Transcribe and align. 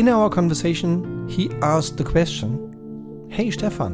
In 0.00 0.08
our 0.08 0.30
conversation, 0.30 1.28
he 1.28 1.50
asked 1.60 1.98
the 1.98 2.04
question 2.04 3.28
Hey, 3.28 3.50
Stefan, 3.50 3.92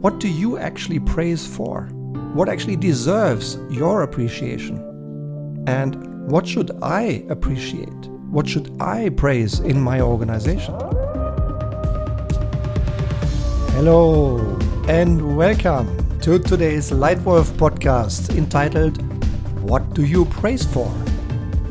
what 0.00 0.18
do 0.18 0.28
you 0.28 0.56
actually 0.56 0.98
praise 0.98 1.46
for? 1.46 1.82
What 2.32 2.48
actually 2.48 2.76
deserves 2.76 3.58
your 3.68 4.00
appreciation? 4.00 4.78
And 5.66 6.30
what 6.30 6.48
should 6.48 6.70
I 6.80 7.22
appreciate? 7.28 8.06
What 8.30 8.48
should 8.48 8.80
I 8.80 9.10
praise 9.10 9.60
in 9.60 9.78
my 9.78 10.00
organization? 10.00 10.72
Hello, 13.76 14.38
and 14.88 15.36
welcome 15.36 16.18
to 16.20 16.38
today's 16.38 16.90
Lightwolf 16.92 17.50
podcast 17.58 18.34
entitled 18.38 19.02
What 19.60 19.92
Do 19.92 20.06
You 20.06 20.24
Praise 20.24 20.64
For? 20.64 20.90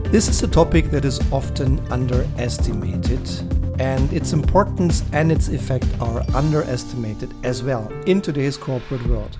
This 0.10 0.30
is 0.30 0.42
a 0.42 0.48
topic 0.48 0.90
that 0.92 1.04
is 1.04 1.20
often 1.34 1.80
underestimated, 1.92 3.30
and 3.78 4.12
its 4.14 4.32
importance 4.32 5.04
and 5.12 5.34
its 5.34 5.50
effect 5.50 5.86
are 6.00 6.24
underestimated 6.34 7.34
as 7.44 7.62
well 7.62 7.92
in 8.06 8.22
today's 8.22 8.56
corporate 8.56 9.06
world. 9.06 9.38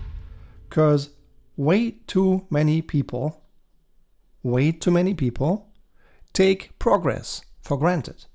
Because 0.68 1.12
way 1.56 1.92
too 2.06 2.46
many 2.50 2.82
people, 2.82 3.46
way 4.44 4.74
too 4.74 4.92
many 4.92 5.14
people 5.14 5.70
take 6.34 6.78
progress 6.80 7.46
for 7.62 7.78
granted, 7.78 8.26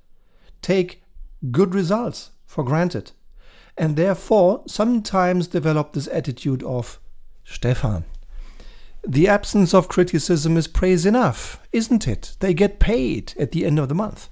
take 0.63 1.03
good 1.51 1.75
results 1.75 2.31
for 2.47 2.65
granted, 2.65 3.13
and 3.77 3.95
therefore 3.95 4.63
sometimes 4.67 5.49
develop 5.49 5.93
this 5.93 6.09
attitude 6.09 6.63
of 6.63 6.99
Stefan, 7.45 8.07
the 9.07 9.29
absence 9.29 9.75
of 9.75 9.89
criticism 9.89 10.57
is 10.57 10.69
praise 10.69 11.05
enough, 11.05 11.61
isn't 11.73 12.07
it? 12.07 12.37
They 12.41 12.55
get 12.55 12.79
paid 12.79 13.35
at 13.39 13.53
the 13.53 13.65
end 13.67 13.79
of 13.79 13.89
the 13.89 13.95
month. 13.95 14.29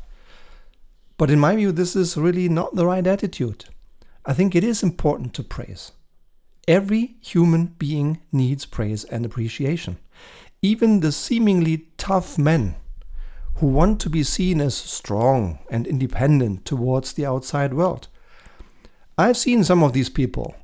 But 1.17 1.31
in 1.31 1.41
my 1.41 1.57
view, 1.57 1.73
this 1.73 1.97
is 1.97 2.17
really 2.17 2.49
not 2.49 2.75
the 2.75 2.87
right 2.87 3.07
attitude. 3.07 3.67
I 4.25 4.33
think 4.33 4.55
it 4.55 4.65
is 4.65 4.83
important 4.83 5.35
to 5.35 5.43
praise. 5.43 5.93
Every 6.69 7.17
human 7.21 7.67
being 7.79 8.21
needs 8.33 8.65
praise 8.65 9.05
and 9.05 9.27
appreciation. 9.27 9.99
Even 10.63 11.01
the 11.01 11.11
seemingly 11.11 11.89
tough 11.97 12.39
men 12.39 12.77
who 13.57 13.67
want 13.67 14.01
to 14.01 14.11
be 14.11 14.23
seen 14.23 14.61
as 14.61 14.75
strong 14.75 15.59
and 15.71 15.87
independent 15.87 16.65
towards 16.65 17.13
the 17.13 17.27
outside 17.27 17.75
world. 17.75 18.09
I've 19.19 19.37
seen 19.37 19.65
some 19.65 19.83
of 19.83 19.93
these 19.93 20.09
people, 20.09 20.55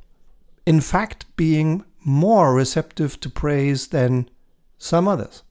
in 0.65 0.81
fact, 0.81 1.27
being 1.37 1.85
more 2.07 2.55
receptive 2.55 3.19
to 3.21 3.29
praise 3.29 3.89
than 3.89 4.31
some 4.79 5.09
others. 5.09 5.43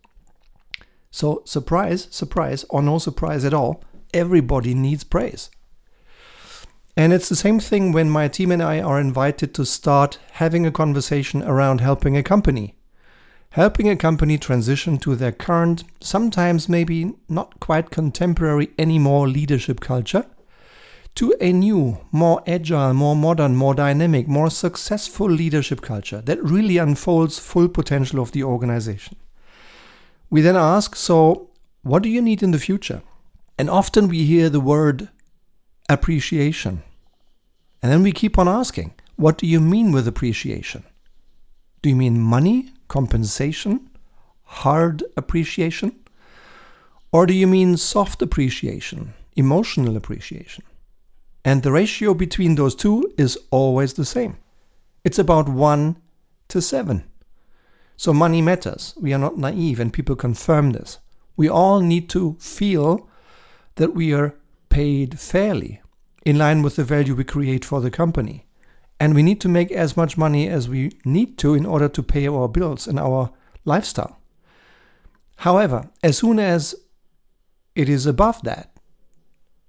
So, 1.11 1.43
surprise, 1.45 2.07
surprise, 2.09 2.65
or 2.69 2.81
no 2.81 2.97
surprise 2.97 3.43
at 3.43 3.53
all, 3.53 3.83
everybody 4.13 4.73
needs 4.73 5.03
praise. 5.03 5.49
And 6.97 7.11
it's 7.11 7.27
the 7.27 7.35
same 7.35 7.59
thing 7.59 7.91
when 7.91 8.09
my 8.09 8.29
team 8.29 8.51
and 8.51 8.63
I 8.63 8.79
are 8.79 8.99
invited 8.99 9.53
to 9.55 9.65
start 9.65 10.17
having 10.31 10.65
a 10.65 10.71
conversation 10.71 11.43
around 11.43 11.81
helping 11.81 12.15
a 12.15 12.23
company. 12.23 12.75
Helping 13.49 13.89
a 13.89 13.97
company 13.97 14.37
transition 14.37 14.97
to 14.99 15.15
their 15.15 15.33
current, 15.33 15.83
sometimes 15.99 16.69
maybe 16.69 17.13
not 17.27 17.59
quite 17.59 17.89
contemporary 17.89 18.69
anymore 18.79 19.27
leadership 19.27 19.81
culture 19.81 20.25
to 21.15 21.33
a 21.39 21.53
new, 21.53 21.97
more 22.11 22.43
agile, 22.45 22.93
more 22.93 23.15
modern, 23.15 23.55
more 23.55 23.73
dynamic, 23.73 24.27
more 24.27 24.49
successful 24.49 25.29
leadership 25.29 25.81
culture 25.81 26.21
that 26.21 26.43
really 26.43 26.77
unfolds 26.77 27.39
full 27.39 27.69
potential 27.69 28.19
of 28.19 28.33
the 28.33 28.43
organization. 28.43 29.15
We 30.29 30.41
then 30.41 30.57
ask, 30.57 30.95
so 30.95 31.49
what 31.83 32.03
do 32.03 32.09
you 32.09 32.21
need 32.21 32.43
in 32.43 32.51
the 32.51 32.59
future? 32.59 33.01
And 33.57 33.69
often 33.69 34.09
we 34.09 34.25
hear 34.25 34.49
the 34.49 34.59
word 34.59 35.07
appreciation. 35.87 36.83
And 37.81 37.91
then 37.91 38.03
we 38.03 38.11
keep 38.11 38.37
on 38.37 38.49
asking, 38.49 38.93
what 39.15 39.37
do 39.37 39.47
you 39.47 39.61
mean 39.61 39.93
with 39.93 40.07
appreciation? 40.07 40.83
Do 41.81 41.89
you 41.89 41.95
mean 41.95 42.19
money, 42.19 42.73
compensation, 42.89 43.89
hard 44.43 45.03
appreciation? 45.15 45.95
Or 47.13 47.25
do 47.25 47.33
you 47.33 47.47
mean 47.47 47.77
soft 47.77 48.21
appreciation, 48.21 49.13
emotional 49.37 49.95
appreciation? 49.95 50.65
And 51.45 51.61
the 51.61 51.71
ratio 51.71 52.15
between 52.15 52.55
those 52.55 52.73
two 52.73 53.13
is 53.19 53.37
always 53.51 53.93
the 53.93 54.03
same. 54.03 54.37
It's 55.03 55.19
about 55.19 55.47
1 55.47 55.95
to 56.47 56.61
7. 56.61 57.03
So 57.95 58.11
money 58.11 58.41
matters. 58.41 58.95
We 58.99 59.13
are 59.13 59.19
not 59.19 59.37
naive, 59.37 59.79
and 59.79 59.93
people 59.93 60.15
confirm 60.15 60.71
this. 60.71 60.97
We 61.37 61.47
all 61.47 61.81
need 61.81 62.09
to 62.09 62.35
feel 62.39 63.07
that 63.75 63.93
we 63.93 64.11
are 64.11 64.33
paid 64.69 65.19
fairly, 65.19 65.81
in 66.25 66.39
line 66.39 66.63
with 66.63 66.77
the 66.77 66.83
value 66.83 67.13
we 67.13 67.23
create 67.23 67.63
for 67.63 67.79
the 67.79 67.91
company. 67.91 68.47
And 68.99 69.13
we 69.13 69.21
need 69.21 69.39
to 69.41 69.49
make 69.49 69.71
as 69.71 69.95
much 69.95 70.17
money 70.17 70.49
as 70.49 70.67
we 70.67 70.93
need 71.05 71.37
to 71.39 71.53
in 71.53 71.65
order 71.65 71.87
to 71.89 72.01
pay 72.01 72.27
our 72.27 72.47
bills 72.47 72.87
and 72.87 72.99
our 72.99 73.31
lifestyle. 73.65 74.19
However, 75.37 75.91
as 76.01 76.17
soon 76.17 76.39
as 76.39 76.73
it 77.75 77.87
is 77.87 78.07
above 78.07 78.41
that, 78.43 78.74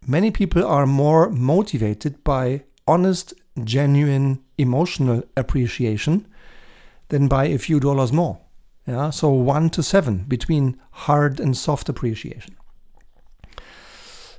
many 0.07 0.31
people 0.31 0.65
are 0.65 0.87
more 0.87 1.31
motivated 1.31 2.23
by 2.25 2.63
honest, 2.87 3.35
genuine 3.65 4.43
emotional 4.59 5.23
appreciation 5.37 6.27
than 7.09 7.29
by 7.29 7.47
a 7.47 7.59
few 7.59 7.81
dollars 7.81 8.13
more. 8.13 8.39
Yeah, 8.87 9.11
so 9.11 9.31
one 9.31 9.71
to 9.71 9.83
seven 9.83 10.25
between 10.29 10.79
hard 10.91 11.41
and 11.41 11.57
soft 11.57 11.89
appreciation. 11.89 12.57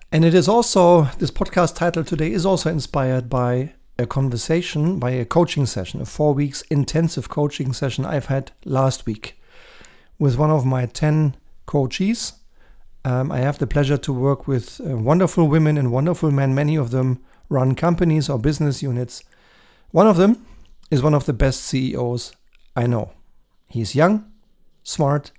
And 0.09 0.23
it 0.23 0.33
is 0.33 0.47
also, 0.47 1.03
this 1.19 1.31
podcast 1.31 1.75
title 1.75 2.03
today 2.05 2.31
is 2.31 2.45
also 2.45 2.69
inspired 2.69 3.29
by 3.29 3.73
a 3.99 4.05
conversation, 4.05 4.99
by 4.99 5.11
a 5.11 5.25
coaching 5.25 5.65
session, 5.65 5.99
a 5.99 6.05
four 6.05 6.33
weeks 6.33 6.61
intensive 6.69 7.27
coaching 7.27 7.73
session 7.73 8.05
I've 8.05 8.27
had 8.27 8.51
last 8.63 9.05
week 9.05 9.41
with 10.17 10.37
one 10.37 10.49
of 10.49 10.65
my 10.65 10.85
10 10.85 11.35
coaches 11.65 12.33
um, 13.07 13.31
I 13.31 13.37
have 13.37 13.57
the 13.57 13.67
pleasure 13.67 13.95
to 13.95 14.11
work 14.11 14.49
with 14.49 14.81
uh, 14.81 14.97
wonderful 14.97 15.47
women 15.47 15.77
and 15.77 15.93
wonderful 15.93 16.29
men. 16.29 16.53
Many 16.53 16.75
of 16.75 16.91
them 16.91 17.23
run 17.47 17.73
companies 17.73 18.27
or 18.29 18.37
business 18.37 18.83
units. 18.83 19.23
One 19.91 20.07
of 20.07 20.17
them 20.17 20.45
is 20.91 21.01
one 21.01 21.13
of 21.13 21.25
the 21.25 21.31
best 21.31 21.61
CEOs 21.61 22.33
I 22.75 22.85
know. 22.85 23.13
He's 23.69 23.95
young, 23.95 24.29
smart, 24.83 25.31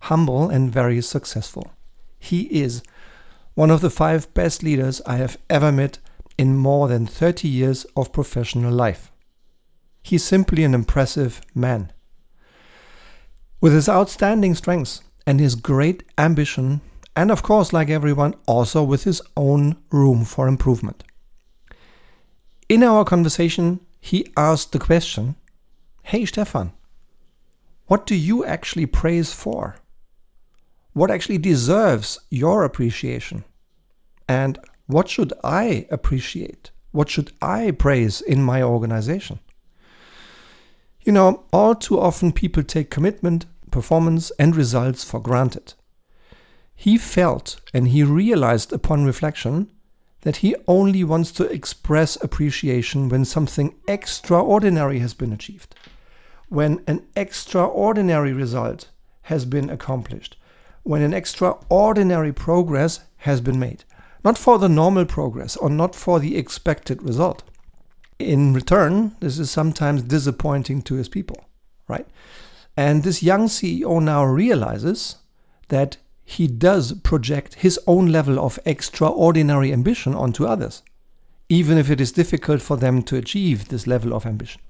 humble, 0.00 0.50
and 0.50 0.70
very 0.70 1.00
successful. 1.00 1.72
He 2.18 2.42
is 2.42 2.82
one 3.54 3.70
of 3.70 3.80
the 3.80 3.88
five 3.88 4.32
best 4.34 4.62
leaders 4.62 5.00
I 5.06 5.16
have 5.16 5.38
ever 5.48 5.72
met 5.72 6.00
in 6.36 6.58
more 6.58 6.88
than 6.88 7.06
30 7.06 7.48
years 7.48 7.86
of 7.96 8.12
professional 8.12 8.72
life. 8.72 9.10
He's 10.02 10.24
simply 10.24 10.62
an 10.62 10.74
impressive 10.74 11.40
man. 11.54 11.90
With 13.62 13.72
his 13.72 13.88
outstanding 13.88 14.54
strengths 14.56 15.00
and 15.26 15.40
his 15.40 15.54
great 15.54 16.02
ambition 16.18 16.82
and 17.16 17.30
of 17.30 17.42
course, 17.42 17.72
like 17.72 17.90
everyone, 17.90 18.34
also 18.46 18.82
with 18.82 19.04
his 19.04 19.22
own 19.36 19.76
room 19.90 20.24
for 20.24 20.48
improvement. 20.48 21.04
In 22.68 22.82
our 22.82 23.04
conversation, 23.04 23.80
he 24.00 24.32
asked 24.36 24.72
the 24.72 24.78
question 24.78 25.36
Hey, 26.02 26.24
Stefan, 26.24 26.72
what 27.86 28.06
do 28.06 28.14
you 28.14 28.44
actually 28.44 28.86
praise 28.86 29.32
for? 29.32 29.76
What 30.92 31.10
actually 31.10 31.38
deserves 31.38 32.18
your 32.30 32.64
appreciation? 32.64 33.44
And 34.28 34.58
what 34.86 35.08
should 35.08 35.32
I 35.42 35.86
appreciate? 35.90 36.70
What 36.92 37.10
should 37.10 37.32
I 37.42 37.72
praise 37.72 38.20
in 38.20 38.42
my 38.42 38.62
organization? 38.62 39.40
You 41.02 41.12
know, 41.12 41.44
all 41.52 41.74
too 41.74 42.00
often 42.00 42.32
people 42.32 42.62
take 42.62 42.90
commitment, 42.90 43.46
performance, 43.70 44.30
and 44.38 44.56
results 44.56 45.04
for 45.04 45.20
granted. 45.20 45.74
He 46.84 46.98
felt 46.98 47.62
and 47.72 47.88
he 47.88 48.02
realized 48.02 48.70
upon 48.70 49.06
reflection 49.06 49.70
that 50.20 50.36
he 50.44 50.54
only 50.68 51.02
wants 51.02 51.32
to 51.32 51.50
express 51.50 52.22
appreciation 52.22 53.08
when 53.08 53.24
something 53.24 53.74
extraordinary 53.88 54.98
has 54.98 55.14
been 55.14 55.32
achieved, 55.32 55.74
when 56.50 56.84
an 56.86 57.06
extraordinary 57.16 58.34
result 58.34 58.90
has 59.22 59.46
been 59.46 59.70
accomplished, 59.70 60.36
when 60.82 61.00
an 61.00 61.14
extraordinary 61.14 62.34
progress 62.34 63.00
has 63.16 63.40
been 63.40 63.58
made, 63.58 63.84
not 64.22 64.36
for 64.36 64.58
the 64.58 64.68
normal 64.68 65.06
progress 65.06 65.56
or 65.56 65.70
not 65.70 65.94
for 65.94 66.20
the 66.20 66.36
expected 66.36 67.02
result. 67.02 67.44
In 68.18 68.52
return, 68.52 69.16
this 69.20 69.38
is 69.38 69.50
sometimes 69.50 70.02
disappointing 70.02 70.82
to 70.82 70.96
his 70.96 71.08
people, 71.08 71.46
right? 71.88 72.06
And 72.76 73.04
this 73.04 73.22
young 73.22 73.46
CEO 73.46 74.02
now 74.02 74.22
realizes 74.22 75.16
that 75.70 75.96
he 76.24 76.46
does 76.46 76.92
project 77.00 77.54
his 77.54 77.78
own 77.86 78.06
level 78.06 78.38
of 78.40 78.58
extraordinary 78.64 79.72
ambition 79.72 80.14
onto 80.14 80.46
others, 80.46 80.82
even 81.48 81.76
if 81.76 81.90
it 81.90 82.00
is 82.00 82.12
difficult 82.12 82.62
for 82.62 82.76
them 82.76 83.02
to 83.02 83.16
achieve 83.16 83.68
this 83.68 83.86
level 83.86 84.14
of 84.14 84.24
ambition. 84.24 84.60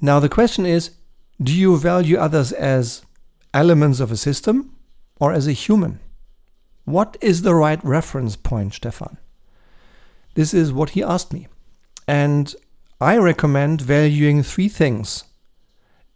Now, 0.00 0.18
the 0.20 0.28
question 0.28 0.66
is 0.66 0.90
do 1.40 1.54
you 1.54 1.76
value 1.76 2.16
others 2.16 2.52
as 2.52 3.04
elements 3.54 4.00
of 4.00 4.10
a 4.10 4.16
system 4.16 4.74
or 5.20 5.32
as 5.32 5.46
a 5.46 5.52
human? 5.52 6.00
What 6.84 7.16
is 7.20 7.42
the 7.42 7.54
right 7.54 7.82
reference 7.84 8.36
point, 8.36 8.74
Stefan? 8.74 9.18
This 10.34 10.52
is 10.52 10.72
what 10.72 10.90
he 10.90 11.02
asked 11.02 11.32
me. 11.32 11.48
And 12.08 12.54
I 13.00 13.16
recommend 13.18 13.80
valuing 13.80 14.42
three 14.42 14.68
things 14.68 15.24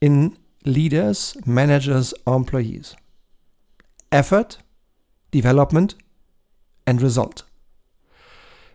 in 0.01 0.37
leaders, 0.65 1.37
managers, 1.47 2.15
employees 2.27 2.95
effort, 4.12 4.59
development, 5.31 5.95
and 6.87 7.01
result. 7.01 7.45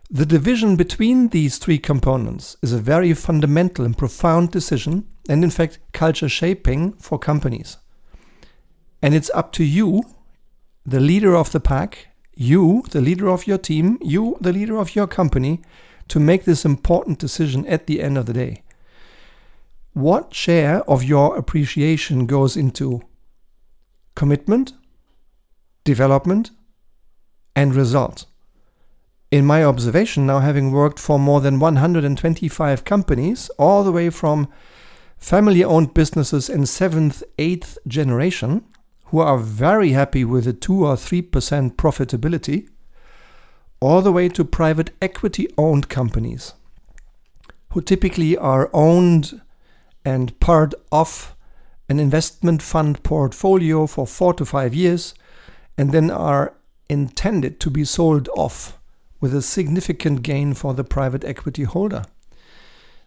The 0.09 0.25
division 0.25 0.75
between 0.75 1.29
these 1.29 1.57
three 1.57 1.79
components 1.79 2.57
is 2.61 2.71
a 2.71 2.77
very 2.77 3.13
fundamental 3.13 3.85
and 3.85 3.97
profound 3.97 4.51
decision, 4.51 5.07
and 5.27 5.43
in 5.43 5.49
fact, 5.49 5.79
culture 5.93 6.29
shaping 6.29 6.93
for 6.93 7.17
companies. 7.17 7.77
And 9.01 9.15
it's 9.15 9.31
up 9.33 9.51
to 9.53 9.63
you, 9.63 10.03
the 10.85 10.99
leader 10.99 11.35
of 11.35 11.51
the 11.51 11.59
pack, 11.59 12.09
you, 12.35 12.83
the 12.91 13.01
leader 13.01 13.27
of 13.29 13.47
your 13.47 13.57
team, 13.57 13.97
you, 14.01 14.37
the 14.39 14.53
leader 14.53 14.77
of 14.77 14.95
your 14.95 15.07
company, 15.07 15.61
to 16.07 16.19
make 16.19 16.45
this 16.45 16.65
important 16.65 17.17
decision 17.17 17.65
at 17.65 17.87
the 17.87 18.01
end 18.01 18.17
of 18.17 18.27
the 18.27 18.33
day. 18.33 18.61
What 19.93 20.33
share 20.33 20.87
of 20.89 21.03
your 21.03 21.35
appreciation 21.35 22.27
goes 22.27 22.55
into 22.55 23.01
commitment, 24.13 24.73
development, 25.85 26.51
and 27.55 27.73
result? 27.73 28.25
In 29.31 29.45
my 29.45 29.63
observation, 29.63 30.25
now 30.25 30.39
having 30.39 30.71
worked 30.71 30.99
for 30.99 31.17
more 31.17 31.39
than 31.39 31.59
125 31.59 32.83
companies, 32.83 33.49
all 33.57 33.85
the 33.85 33.91
way 33.93 34.09
from 34.09 34.49
family 35.17 35.63
owned 35.63 35.93
businesses 35.93 36.49
in 36.49 36.65
seventh, 36.65 37.23
eighth 37.39 37.77
generation, 37.87 38.65
who 39.05 39.19
are 39.19 39.37
very 39.37 39.91
happy 39.91 40.25
with 40.25 40.45
a 40.45 40.53
2 40.53 40.85
or 40.85 40.95
3% 40.95 41.75
profitability, 41.75 42.67
all 43.79 44.01
the 44.01 44.11
way 44.11 44.27
to 44.27 44.43
private 44.43 44.91
equity 45.01 45.47
owned 45.57 45.87
companies 45.87 46.53
who 47.75 47.81
typically 47.81 48.37
are 48.37 48.69
owned 48.73 49.41
and 50.05 50.39
part 50.39 50.73
of 50.93 51.35
an 51.89 51.99
investment 51.99 52.61
fund 52.61 53.03
portfolio 53.03 53.85
for 53.85 54.07
four 54.07 54.33
to 54.33 54.45
five 54.45 54.73
years 54.73 55.13
and 55.77 55.91
then 55.91 56.09
are 56.09 56.55
intended 56.89 57.59
to 57.59 57.69
be 57.69 57.83
sold 57.83 58.29
off 58.35 58.77
with 59.19 59.33
a 59.33 59.41
significant 59.41 60.21
gain 60.21 60.53
for 60.53 60.73
the 60.73 60.83
private 60.83 61.23
equity 61.23 61.63
holder. 61.63 62.03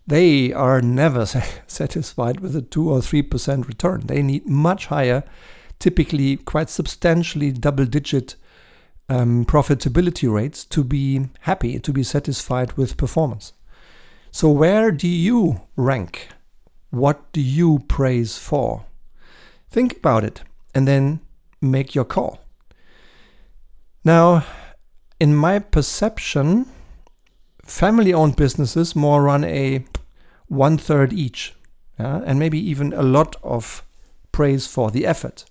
They 0.06 0.52
are 0.52 0.80
never 0.80 1.26
satisfied 1.66 2.40
with 2.40 2.56
a 2.56 2.62
2 2.62 2.90
or 2.90 3.00
3% 3.00 3.68
return. 3.68 4.06
They 4.06 4.22
need 4.22 4.46
much 4.46 4.86
higher, 4.86 5.22
typically 5.78 6.38
quite 6.38 6.70
substantially 6.70 7.52
double 7.52 7.84
digit 7.84 8.36
um, 9.08 9.44
profitability 9.44 10.32
rates 10.32 10.64
to 10.66 10.84
be 10.84 11.28
happy, 11.40 11.78
to 11.78 11.92
be 11.92 12.02
satisfied 12.02 12.72
with 12.72 12.96
performance. 12.96 13.52
So, 14.30 14.50
where 14.50 14.90
do 14.90 15.08
you 15.08 15.62
rank? 15.76 16.28
What 16.90 17.32
do 17.32 17.40
you 17.40 17.80
praise 17.88 18.38
for? 18.38 18.84
Think 19.70 19.96
about 19.96 20.24
it 20.24 20.42
and 20.74 20.86
then 20.86 21.20
make 21.60 21.94
your 21.94 22.04
call. 22.04 22.40
Now, 24.08 24.46
in 25.20 25.36
my 25.36 25.58
perception, 25.58 26.64
family 27.62 28.14
owned 28.14 28.36
businesses 28.36 28.96
more 28.96 29.22
run 29.22 29.44
a 29.44 29.84
one 30.46 30.78
third 30.78 31.12
each, 31.12 31.54
yeah? 32.00 32.22
and 32.24 32.38
maybe 32.38 32.58
even 32.58 32.94
a 32.94 33.02
lot 33.02 33.36
of 33.42 33.84
praise 34.32 34.66
for 34.66 34.90
the 34.90 35.04
effort. 35.04 35.44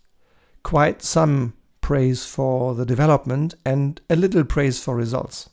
Quite 0.63 1.03
some 1.03 1.53
praise 1.81 2.25
for 2.25 2.73
the 2.73 2.83
development 2.83 3.53
and 3.63 4.01
a 4.09 4.15
little 4.15 4.43
praise 4.43 4.83
for 4.83 4.95
results. 4.95 5.49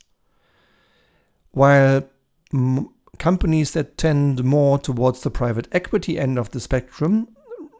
While 1.50 2.08
companies 3.18 3.72
that 3.72 3.98
tend 3.98 4.42
more 4.44 4.78
towards 4.78 5.20
the 5.20 5.30
private 5.30 5.68
equity 5.72 6.18
end 6.18 6.38
of 6.38 6.52
the 6.52 6.60
spectrum, 6.60 7.28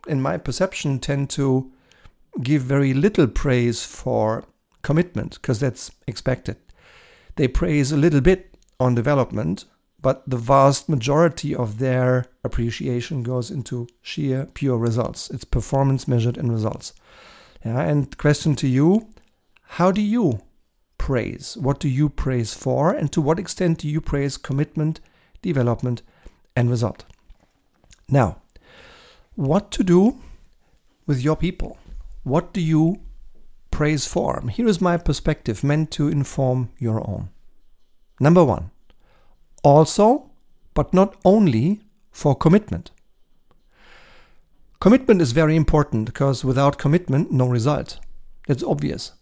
in 0.06 0.20
my 0.20 0.37
perception, 0.37 0.99
tend 0.99 1.31
to 1.31 1.73
give 2.43 2.61
very 2.61 2.93
little 2.93 3.27
praise 3.27 3.87
for 3.87 4.44
commitment 4.84 5.34
because 5.34 5.58
that's 5.58 5.90
expected. 6.06 6.56
They 7.34 7.48
praise 7.48 7.90
a 7.90 7.96
little 7.96 8.20
bit 8.20 8.56
on 8.78 8.94
development, 8.94 9.64
but 10.00 10.22
the 10.28 10.36
vast 10.36 10.88
majority 10.88 11.54
of 11.54 11.78
their 11.78 12.26
appreciation 12.44 13.25
goes 13.25 13.50
into 13.50 13.88
sheer 14.02 14.46
pure 14.54 14.78
results. 14.78 15.31
It's 15.31 15.44
performance 15.44 16.06
measured 16.06 16.36
in 16.36 16.52
results. 16.52 16.92
Yeah, 17.64 17.81
and 17.81 18.16
question 18.19 18.54
to 18.56 18.69
you 18.69 19.08
how 19.78 19.90
do 19.90 20.00
you 20.00 20.40
praise? 20.98 21.56
What 21.56 21.81
do 21.81 21.88
you 21.88 22.08
praise 22.08 22.54
for? 22.54 22.92
And 22.92 23.10
to 23.12 23.20
what 23.20 23.38
extent 23.38 23.78
do 23.78 23.88
you 23.88 24.00
praise 24.00 24.36
commitment, 24.36 25.00
development, 25.42 26.02
and 26.54 26.70
result? 26.70 27.04
Now, 28.08 28.42
what 29.34 29.70
to 29.72 29.82
do 29.82 30.20
with 31.06 31.20
your 31.20 31.36
people? 31.36 31.78
What 32.22 32.52
do 32.52 32.60
you 32.60 33.00
praise 33.75 34.06
form, 34.06 34.49
Here 34.49 34.69
is 34.69 34.81
my 34.81 34.97
perspective 34.97 35.65
meant 35.65 35.91
to 35.91 36.09
inform 36.09 36.71
your 36.79 37.00
own. 37.00 37.31
Number 38.21 38.44
one, 38.44 38.71
also, 39.65 40.31
but 40.75 40.94
not 40.94 41.17
only, 41.25 41.81
for 42.12 42.37
commitment. 42.37 42.93
Commitment 44.81 45.21
is 45.21 45.32
very 45.32 45.56
important 45.56 46.06
because 46.06 46.44
without 46.44 46.79
commitment, 46.79 47.32
no 47.32 47.49
result. 47.49 47.99
That's 48.47 48.62
obvious. 48.62 49.12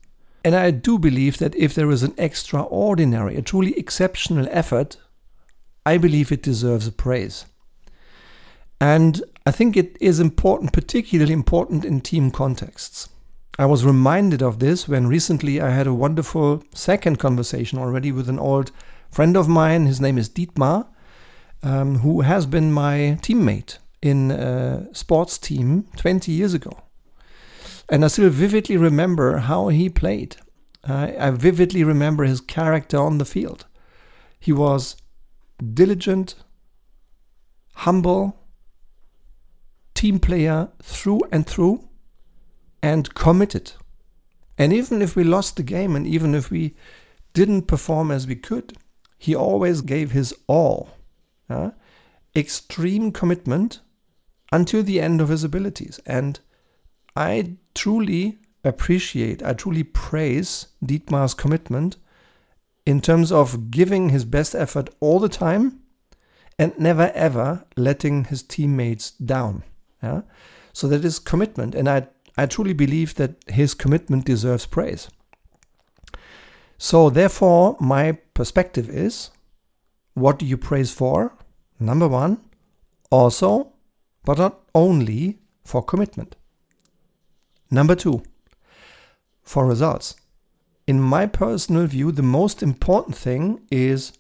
And 0.45 0.55
I 0.55 0.71
do 0.71 0.99
believe 0.99 1.39
that 1.39 1.55
if 1.55 1.75
there 1.75 1.91
is 1.91 2.03
an 2.03 2.15
extraordinary, 2.19 3.37
a 3.37 3.43
truly 3.43 3.73
exceptional 3.79 4.47
effort, 4.51 4.99
I 5.87 5.97
believe 5.97 6.31
it 6.31 6.43
deserves 6.43 6.87
a 6.87 6.93
praise. 6.93 7.47
And 8.81 9.23
I 9.47 9.51
think 9.51 9.77
it 9.77 9.97
is 10.01 10.21
important, 10.21 10.73
particularly 10.75 11.33
important 11.33 11.87
in 11.87 12.03
team 12.03 12.31
contexts. 12.31 13.09
I 13.59 13.67
was 13.67 13.85
reminded 13.85 14.43
of 14.43 14.61
this 14.61 14.89
when 14.89 15.09
recently 15.09 15.61
I 15.61 15.71
had 15.71 15.87
a 15.87 15.93
wonderful 15.93 16.63
second 16.73 17.19
conversation 17.19 17.79
already 17.79 18.11
with 18.11 18.29
an 18.31 18.39
old 18.39 18.71
friend 19.11 19.37
of 19.37 19.47
mine. 19.47 19.85
His 19.85 20.01
name 20.01 20.17
is 20.17 20.31
Dietmar, 20.31 20.87
um, 21.63 21.99
who 21.99 22.23
has 22.23 22.47
been 22.47 22.73
my 22.73 23.19
teammate 23.21 23.77
in 24.01 24.31
a 24.31 24.89
sports 24.95 25.37
team 25.37 25.87
20 25.97 26.33
years 26.33 26.55
ago. 26.55 26.73
And 27.91 28.05
I 28.05 28.09
still 28.09 28.31
vividly 28.31 28.79
remember 28.79 29.37
how 29.37 29.69
he 29.69 29.91
played. 29.91 30.37
Uh, 30.89 31.13
I 31.19 31.31
vividly 31.31 31.85
remember 31.85 32.25
his 32.25 32.41
character 32.41 32.97
on 32.97 33.19
the 33.19 33.27
field. 33.27 33.67
He 34.41 34.51
was 34.51 34.97
diligent, 35.75 36.37
humble, 37.75 38.41
team 39.95 40.19
player 40.19 40.71
through 40.83 41.21
and 41.31 41.47
through, 41.47 41.87
and 42.83 43.15
committed. 43.15 43.73
And 44.59 44.73
even 44.73 45.01
if 45.01 45.17
we 45.17 45.25
lost 45.25 45.57
the 45.57 45.63
game 45.63 45.97
and 45.97 46.07
even 46.07 46.35
if 46.35 46.51
we 46.51 46.75
didn't 47.33 47.63
perform 47.63 48.11
as 48.11 48.27
we 48.27 48.37
could, 48.37 48.77
he 49.19 49.35
always 49.35 49.81
gave 49.81 50.11
his 50.11 50.35
all. 50.47 50.91
Uh, 51.49 51.71
extreme 52.35 53.13
commitment 53.13 53.81
until 54.51 54.83
the 54.83 55.01
end 55.01 55.21
of 55.21 55.29
his 55.29 55.45
abilities. 55.45 56.01
And 56.07 56.41
I 57.17 57.57
truly 57.75 58.39
appreciate, 58.65 59.43
I 59.43 59.53
truly 59.53 59.83
praise 59.83 60.69
Dietmar's 60.85 61.35
commitment 61.35 61.97
in 62.87 63.01
terms 63.01 63.31
of 63.31 63.71
giving 63.71 64.09
his 64.09 64.25
best 64.25 64.55
effort 64.55 64.91
all 65.01 65.21
the 65.21 65.29
time 65.29 65.81
and 66.59 66.79
never 66.79 67.11
ever 67.15 67.65
letting 67.77 68.25
his 68.25 68.43
teammates 68.43 69.11
down. 69.13 69.63
Yeah? 70.03 70.23
So 70.73 70.89
that 70.89 71.05
is 71.05 71.19
commitment. 71.19 71.75
And 71.75 71.89
I, 71.89 72.09
I 72.37 72.47
truly 72.47 72.73
believe 72.73 73.15
that 73.17 73.37
his 73.49 73.75
commitment 73.75 74.25
deserves 74.25 74.67
praise. 74.67 75.09
So, 76.79 77.11
therefore, 77.11 77.77
my 77.81 78.13
perspective 78.35 78.89
is 78.89 79.31
what 80.15 80.39
do 80.39 80.47
you 80.47 80.57
praise 80.57 80.93
for? 80.93 81.37
Number 81.79 82.09
one, 82.09 82.41
also 83.11 83.73
but 84.25 84.39
not 84.39 84.61
only 84.75 85.39
for 85.65 85.83
commitment. 85.83 86.37
Number 87.71 87.95
two, 87.95 88.23
for 89.43 89.67
results. 89.67 90.17
In 90.87 91.01
my 91.01 91.27
personal 91.27 91.87
view, 91.87 92.13
the 92.13 92.23
most 92.23 92.63
important 92.63 93.17
thing 93.17 93.61
is 93.71 94.13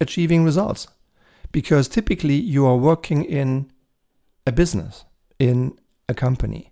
achieving 0.00 0.44
results 0.44 0.88
because 1.52 1.88
typically 1.88 2.34
you 2.34 2.66
are 2.66 2.76
working 2.76 3.24
in 3.24 3.70
a 4.46 4.52
business, 4.52 5.04
in 5.38 5.78
a 6.08 6.14
company, 6.14 6.70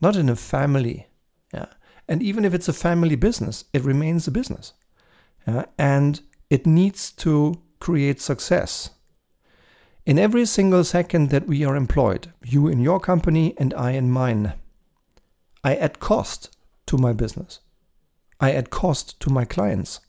not 0.00 0.16
in 0.16 0.28
a 0.28 0.36
family. 0.36 1.08
Yeah. 1.52 1.66
And 2.08 2.22
even 2.22 2.44
if 2.44 2.54
it's 2.54 2.68
a 2.68 2.72
family 2.72 3.16
business, 3.16 3.64
it 3.72 3.82
remains 3.82 4.26
a 4.26 4.30
business. 4.30 4.72
Yeah. 5.46 5.64
And 5.78 6.20
it 6.50 6.66
needs 6.66 7.12
to 7.12 7.60
create 7.80 8.20
success 8.20 8.90
in 10.06 10.18
every 10.18 10.44
single 10.44 10.84
second 10.84 11.30
that 11.30 11.46
we 11.46 11.64
are 11.64 11.76
employed, 11.76 12.30
you 12.44 12.68
in 12.68 12.80
your 12.80 13.00
company 13.00 13.54
and 13.56 13.72
I 13.72 13.92
in 13.92 14.10
mine, 14.10 14.52
I 15.62 15.76
add 15.76 15.98
cost 15.98 16.54
to 16.86 16.98
my 16.98 17.14
business. 17.14 17.60
I 18.38 18.52
add 18.52 18.68
cost 18.68 19.18
to 19.20 19.30
my 19.30 19.46
clients. 19.46 20.00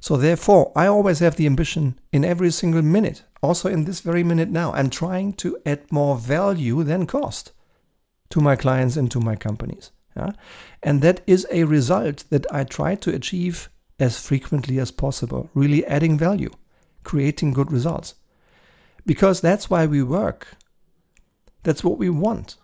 So 0.00 0.16
therefore, 0.16 0.72
I 0.74 0.86
always 0.86 1.20
have 1.20 1.36
the 1.36 1.46
ambition 1.46 1.98
in 2.12 2.24
every 2.24 2.50
single 2.50 2.82
minute, 2.82 3.22
also 3.42 3.68
in 3.68 3.84
this 3.84 4.00
very 4.00 4.24
minute 4.24 4.48
now, 4.48 4.72
I'm 4.72 4.90
trying 4.90 5.34
to 5.34 5.56
add 5.64 5.90
more 5.92 6.16
value 6.16 6.82
than 6.82 7.06
cost 7.06 7.52
to 8.30 8.40
my 8.40 8.56
clients 8.56 8.96
and 8.96 9.10
to 9.10 9.20
my 9.20 9.36
companies. 9.36 9.90
Yeah? 10.16 10.32
And 10.82 11.02
that 11.02 11.20
is 11.26 11.46
a 11.50 11.64
result 11.64 12.24
that 12.30 12.46
I 12.52 12.64
try 12.64 12.94
to 12.96 13.14
achieve 13.14 13.68
as 13.98 14.24
frequently 14.24 14.78
as 14.78 14.90
possible, 14.90 15.50
really 15.54 15.84
adding 15.86 16.18
value, 16.18 16.50
creating 17.04 17.52
good 17.52 17.72
results. 17.72 18.14
Because 19.04 19.40
that's 19.40 19.70
why 19.70 19.86
we 19.86 20.02
work. 20.02 20.48
That's 21.62 21.84
what 21.84 21.98
we 21.98 22.10
want. 22.10 22.56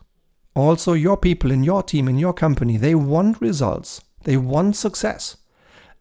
Also, 0.54 0.92
your 0.92 1.16
people 1.16 1.50
in 1.50 1.64
your 1.64 1.82
team, 1.82 2.08
in 2.08 2.18
your 2.18 2.34
company, 2.34 2.76
they 2.76 2.94
want 2.94 3.40
results, 3.40 4.02
they 4.24 4.36
want 4.36 4.76
success. 4.76 5.36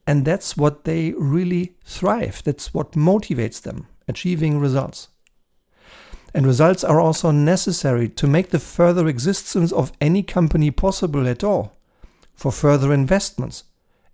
And 0.05 0.25
that's 0.25 0.57
what 0.57 0.83
they 0.83 1.11
really 1.11 1.75
thrive. 1.85 2.41
That's 2.43 2.73
what 2.73 2.93
motivates 2.93 3.61
them, 3.61 3.87
achieving 4.07 4.59
results. 4.59 5.07
And 6.33 6.45
results 6.45 6.83
are 6.83 6.99
also 6.99 7.31
necessary 7.31 8.07
to 8.09 8.27
make 8.27 8.49
the 8.49 8.59
further 8.59 9.07
existence 9.07 9.71
of 9.71 9.91
any 9.99 10.23
company 10.23 10.71
possible 10.71 11.27
at 11.27 11.43
all. 11.43 11.77
For 12.33 12.51
further 12.51 12.93
investments, 12.93 13.65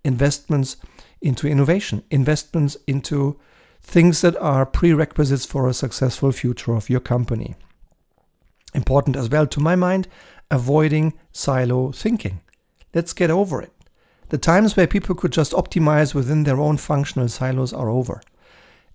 investments 0.03 0.77
into 1.21 1.47
innovation, 1.47 2.03
investments 2.09 2.77
into 2.87 3.39
things 3.81 4.21
that 4.21 4.35
are 4.37 4.65
prerequisites 4.65 5.45
for 5.45 5.67
a 5.67 5.73
successful 5.73 6.31
future 6.31 6.73
of 6.73 6.89
your 6.89 6.99
company. 6.99 7.55
Important 8.73 9.15
as 9.15 9.29
well, 9.29 9.47
to 9.47 9.59
my 9.59 9.75
mind, 9.75 10.07
avoiding 10.51 11.13
silo 11.31 11.91
thinking. 11.91 12.41
Let's 12.93 13.13
get 13.13 13.29
over 13.29 13.61
it. 13.61 13.71
The 14.29 14.37
times 14.37 14.75
where 14.75 14.87
people 14.87 15.15
could 15.15 15.31
just 15.31 15.53
optimize 15.53 16.13
within 16.13 16.43
their 16.43 16.59
own 16.59 16.77
functional 16.77 17.29
silos 17.29 17.71
are 17.71 17.89
over. 17.89 18.21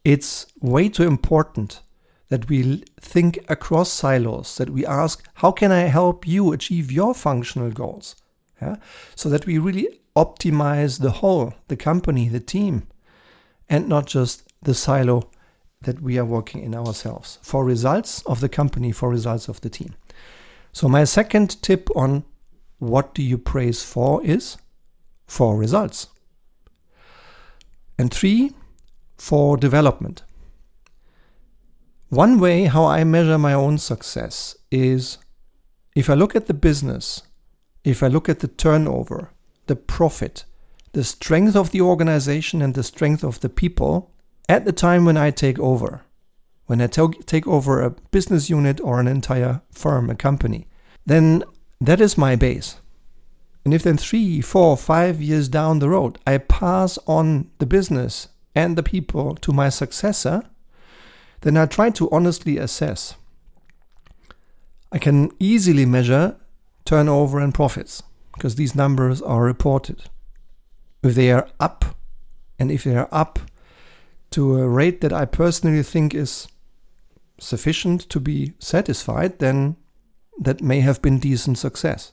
It's 0.04 0.46
way 0.60 0.88
too 0.88 1.04
important 1.04 1.80
that 2.32 2.48
we 2.48 2.82
think 2.98 3.38
across 3.50 3.92
silos, 3.92 4.56
that 4.56 4.70
we 4.70 4.86
ask, 4.86 5.22
how 5.34 5.52
can 5.52 5.70
I 5.70 5.80
help 5.80 6.26
you 6.26 6.50
achieve 6.54 6.90
your 6.90 7.14
functional 7.14 7.70
goals? 7.70 8.16
Yeah? 8.58 8.76
So 9.14 9.28
that 9.28 9.44
we 9.44 9.58
really 9.58 10.00
optimize 10.16 11.00
the 11.00 11.10
whole, 11.10 11.52
the 11.68 11.76
company, 11.76 12.30
the 12.30 12.40
team, 12.40 12.88
and 13.68 13.86
not 13.86 14.06
just 14.06 14.50
the 14.62 14.72
silo 14.72 15.28
that 15.82 16.00
we 16.00 16.18
are 16.18 16.24
working 16.24 16.62
in 16.62 16.74
ourselves 16.74 17.38
for 17.42 17.66
results 17.66 18.22
of 18.22 18.40
the 18.40 18.48
company, 18.48 18.92
for 18.92 19.10
results 19.10 19.48
of 19.48 19.60
the 19.60 19.68
team. 19.68 19.94
So, 20.72 20.88
my 20.88 21.04
second 21.04 21.60
tip 21.60 21.90
on 21.94 22.24
what 22.78 23.12
do 23.12 23.22
you 23.22 23.36
praise 23.36 23.82
for 23.82 24.24
is 24.24 24.56
for 25.26 25.58
results. 25.58 26.08
And 27.98 28.10
three, 28.10 28.52
for 29.18 29.58
development. 29.58 30.22
One 32.12 32.38
way 32.38 32.64
how 32.64 32.84
I 32.84 33.04
measure 33.04 33.38
my 33.38 33.54
own 33.54 33.78
success 33.78 34.54
is 34.70 35.16
if 35.96 36.10
I 36.10 36.14
look 36.14 36.36
at 36.36 36.44
the 36.44 36.52
business, 36.52 37.22
if 37.84 38.02
I 38.02 38.08
look 38.08 38.28
at 38.28 38.40
the 38.40 38.48
turnover, 38.48 39.30
the 39.66 39.76
profit, 39.76 40.44
the 40.92 41.04
strength 41.04 41.56
of 41.56 41.70
the 41.70 41.80
organization, 41.80 42.60
and 42.60 42.74
the 42.74 42.82
strength 42.82 43.24
of 43.24 43.40
the 43.40 43.48
people 43.48 44.10
at 44.46 44.66
the 44.66 44.72
time 44.72 45.06
when 45.06 45.16
I 45.16 45.30
take 45.30 45.58
over, 45.58 46.02
when 46.66 46.82
I 46.82 46.86
take 46.86 47.46
over 47.46 47.80
a 47.80 47.96
business 48.10 48.50
unit 48.50 48.78
or 48.82 49.00
an 49.00 49.08
entire 49.08 49.62
firm, 49.70 50.10
a 50.10 50.14
company, 50.14 50.68
then 51.06 51.42
that 51.80 52.02
is 52.02 52.18
my 52.18 52.36
base. 52.36 52.76
And 53.64 53.72
if 53.72 53.84
then 53.84 53.96
three, 53.96 54.42
four, 54.42 54.76
five 54.76 55.22
years 55.22 55.48
down 55.48 55.78
the 55.78 55.88
road, 55.88 56.18
I 56.26 56.36
pass 56.36 56.98
on 57.06 57.50
the 57.56 57.64
business 57.64 58.28
and 58.54 58.76
the 58.76 58.82
people 58.82 59.34
to 59.36 59.52
my 59.54 59.70
successor, 59.70 60.42
then 61.42 61.56
I 61.56 61.66
try 61.66 61.90
to 61.90 62.10
honestly 62.10 62.58
assess. 62.58 63.14
I 64.90 64.98
can 64.98 65.30
easily 65.38 65.86
measure 65.86 66.36
turnover 66.84 67.38
and 67.38 67.54
profits 67.54 68.02
because 68.34 68.56
these 68.56 68.74
numbers 68.74 69.22
are 69.22 69.42
reported. 69.42 70.04
If 71.02 71.14
they 71.14 71.30
are 71.32 71.48
up, 71.60 71.84
and 72.58 72.70
if 72.70 72.84
they 72.84 72.96
are 72.96 73.08
up 73.12 73.38
to 74.30 74.58
a 74.58 74.68
rate 74.68 75.00
that 75.00 75.12
I 75.12 75.24
personally 75.24 75.82
think 75.82 76.14
is 76.14 76.48
sufficient 77.38 78.08
to 78.08 78.20
be 78.20 78.52
satisfied, 78.58 79.38
then 79.38 79.76
that 80.40 80.62
may 80.62 80.80
have 80.80 81.02
been 81.02 81.18
decent 81.18 81.58
success. 81.58 82.12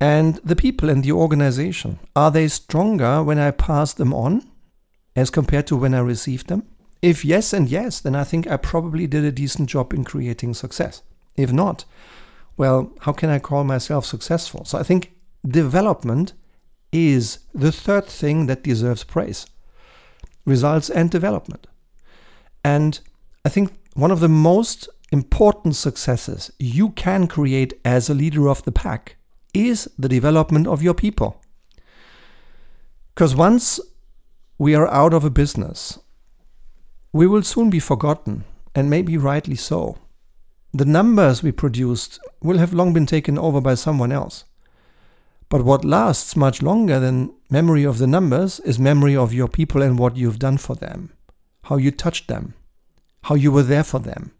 And 0.00 0.36
the 0.44 0.56
people 0.56 0.88
in 0.88 1.02
the 1.02 1.12
organization, 1.12 1.98
are 2.14 2.30
they 2.30 2.48
stronger 2.48 3.22
when 3.22 3.38
I 3.38 3.52
pass 3.52 3.92
them 3.92 4.12
on 4.12 4.48
as 5.14 5.30
compared 5.30 5.66
to 5.68 5.76
when 5.76 5.94
I 5.94 6.00
received 6.00 6.48
them? 6.48 6.66
If 7.02 7.24
yes 7.24 7.52
and 7.52 7.68
yes, 7.68 8.00
then 8.00 8.14
I 8.14 8.24
think 8.24 8.46
I 8.46 8.56
probably 8.56 9.08
did 9.08 9.24
a 9.24 9.32
decent 9.32 9.68
job 9.68 9.92
in 9.92 10.04
creating 10.04 10.54
success. 10.54 11.02
If 11.36 11.52
not, 11.52 11.84
well, 12.56 12.92
how 13.00 13.12
can 13.12 13.28
I 13.28 13.40
call 13.40 13.64
myself 13.64 14.06
successful? 14.06 14.64
So 14.64 14.78
I 14.78 14.84
think 14.84 15.12
development 15.46 16.32
is 16.92 17.40
the 17.52 17.72
third 17.72 18.06
thing 18.06 18.46
that 18.46 18.62
deserves 18.62 19.04
praise 19.04 19.46
results 20.44 20.90
and 20.90 21.10
development. 21.10 21.66
And 22.64 23.00
I 23.44 23.48
think 23.48 23.72
one 23.94 24.10
of 24.10 24.20
the 24.20 24.28
most 24.28 24.88
important 25.12 25.76
successes 25.76 26.50
you 26.58 26.90
can 26.90 27.26
create 27.26 27.74
as 27.84 28.08
a 28.08 28.14
leader 28.14 28.48
of 28.48 28.62
the 28.64 28.72
pack 28.72 29.16
is 29.54 29.88
the 29.98 30.08
development 30.08 30.66
of 30.66 30.82
your 30.82 30.94
people. 30.94 31.40
Because 33.14 33.36
once 33.36 33.78
we 34.58 34.74
are 34.74 34.88
out 34.88 35.12
of 35.12 35.24
a 35.24 35.30
business, 35.30 35.98
we 37.12 37.26
will 37.26 37.42
soon 37.42 37.70
be 37.70 37.78
forgotten, 37.80 38.44
and 38.74 38.88
maybe 38.88 39.16
rightly 39.16 39.56
so. 39.56 39.98
The 40.72 40.86
numbers 40.86 41.42
we 41.42 41.52
produced 41.52 42.18
will 42.40 42.58
have 42.58 42.72
long 42.72 42.94
been 42.94 43.06
taken 43.06 43.38
over 43.38 43.60
by 43.60 43.74
someone 43.74 44.10
else. 44.10 44.44
But 45.50 45.64
what 45.64 45.84
lasts 45.84 46.34
much 46.34 46.62
longer 46.62 46.98
than 46.98 47.34
memory 47.50 47.84
of 47.84 47.98
the 47.98 48.06
numbers 48.06 48.58
is 48.60 48.78
memory 48.78 49.14
of 49.14 49.34
your 49.34 49.48
people 49.48 49.82
and 49.82 49.98
what 49.98 50.16
you've 50.16 50.38
done 50.38 50.56
for 50.56 50.74
them, 50.74 51.12
how 51.64 51.76
you 51.76 51.90
touched 51.90 52.28
them, 52.28 52.54
how 53.24 53.34
you 53.34 53.52
were 53.52 53.62
there 53.62 53.84
for 53.84 53.98
them, 53.98 54.32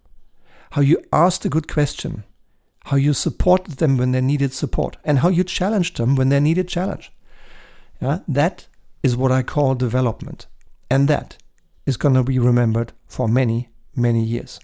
how 0.71 0.81
you 0.81 1.05
asked 1.13 1.45
a 1.45 1.51
good 1.51 1.69
question, 1.69 2.25
how 2.87 2.97
you 2.97 3.13
supported 3.13 3.75
them 3.75 3.99
when 3.99 4.13
they 4.13 4.23
needed 4.23 4.55
support, 4.55 4.97
and 5.05 5.19
how 5.19 5.29
you 5.29 5.45
challenged 5.45 5.99
them 5.99 6.17
when 6.17 6.31
they 6.31 6.41
needed 6.41 6.67
challenge. 6.67 7.13
Yeah, 8.01 8.21
that 8.27 8.67
is 9.03 9.15
what 9.15 9.31
I 9.31 9.43
call 9.43 9.75
development. 9.75 10.47
And 10.91 11.09
that 11.09 11.37
is 11.87 11.97
going 11.97 12.15
to 12.15 12.23
be 12.23 12.39
remembered 12.39 12.93
for 13.07 13.29
many, 13.29 13.69
many 13.95 14.23
years. 14.23 14.61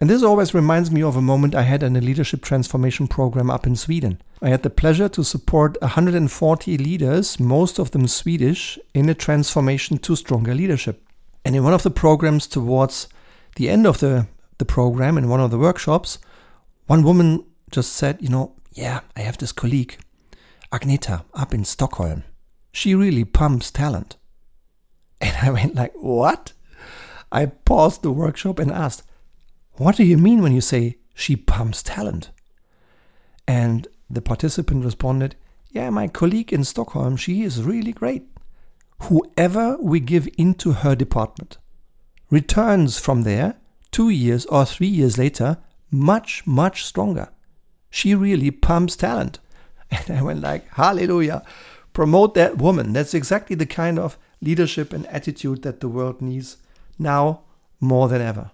And 0.00 0.10
this 0.10 0.22
always 0.22 0.52
reminds 0.52 0.90
me 0.90 1.02
of 1.02 1.16
a 1.16 1.22
moment 1.22 1.54
I 1.54 1.62
had 1.62 1.82
in 1.82 1.96
a 1.96 2.02
leadership 2.02 2.42
transformation 2.42 3.08
program 3.08 3.50
up 3.50 3.66
in 3.66 3.76
Sweden. 3.76 4.20
I 4.42 4.50
had 4.50 4.62
the 4.62 4.70
pleasure 4.70 5.08
to 5.08 5.24
support 5.24 5.80
140 5.80 6.76
leaders, 6.76 7.40
most 7.40 7.78
of 7.78 7.92
them 7.92 8.06
Swedish, 8.06 8.78
in 8.92 9.08
a 9.08 9.14
transformation 9.14 9.96
to 9.98 10.14
stronger 10.14 10.54
leadership. 10.54 11.02
And 11.44 11.56
in 11.56 11.64
one 11.64 11.72
of 11.72 11.82
the 11.82 11.90
programs 11.90 12.46
towards 12.46 13.08
the 13.56 13.70
end 13.70 13.86
of 13.86 14.00
the, 14.00 14.26
the 14.58 14.66
program, 14.66 15.16
in 15.16 15.30
one 15.30 15.40
of 15.40 15.50
the 15.50 15.58
workshops, 15.58 16.18
one 16.86 17.02
woman 17.02 17.44
just 17.70 17.94
said, 17.94 18.18
you 18.20 18.28
know, 18.28 18.52
yeah, 18.72 19.00
I 19.16 19.20
have 19.20 19.38
this 19.38 19.52
colleague, 19.52 19.96
Agneta, 20.70 21.24
up 21.32 21.54
in 21.54 21.64
Stockholm. 21.64 22.24
She 22.70 22.94
really 22.94 23.24
pumps 23.24 23.70
talent. 23.70 24.16
And 25.20 25.36
I 25.42 25.50
went 25.50 25.74
like, 25.74 25.94
what? 25.94 26.52
I 27.32 27.46
paused 27.46 28.02
the 28.02 28.10
workshop 28.10 28.58
and 28.58 28.70
asked, 28.70 29.02
what 29.74 29.96
do 29.96 30.04
you 30.04 30.16
mean 30.16 30.42
when 30.42 30.52
you 30.52 30.60
say 30.60 30.98
she 31.14 31.36
pumps 31.36 31.82
talent? 31.82 32.30
And 33.46 33.88
the 34.08 34.22
participant 34.22 34.84
responded, 34.84 35.36
yeah, 35.70 35.90
my 35.90 36.08
colleague 36.08 36.52
in 36.52 36.64
Stockholm, 36.64 37.16
she 37.16 37.42
is 37.42 37.62
really 37.62 37.92
great. 37.92 38.24
Whoever 39.02 39.76
we 39.80 40.00
give 40.00 40.28
into 40.38 40.72
her 40.72 40.94
department 40.94 41.58
returns 42.30 42.98
from 42.98 43.22
there 43.22 43.56
two 43.90 44.08
years 44.08 44.46
or 44.46 44.64
three 44.64 44.86
years 44.86 45.18
later 45.18 45.58
much, 45.90 46.46
much 46.46 46.84
stronger. 46.84 47.28
She 47.90 48.14
really 48.14 48.50
pumps 48.50 48.96
talent. 48.96 49.38
And 49.90 50.18
I 50.18 50.22
went 50.22 50.40
like, 50.40 50.68
hallelujah, 50.70 51.44
promote 51.92 52.34
that 52.34 52.58
woman. 52.58 52.92
That's 52.92 53.14
exactly 53.14 53.54
the 53.54 53.66
kind 53.66 53.98
of 53.98 54.18
leadership 54.40 54.92
and 54.92 55.06
attitude 55.06 55.62
that 55.62 55.80
the 55.80 55.88
world 55.88 56.20
needs 56.20 56.56
now 56.98 57.42
more 57.80 58.08
than 58.08 58.20
ever. 58.20 58.50